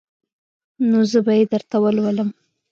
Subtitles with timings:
[0.89, 2.29] نو زه به يې درته ولولم.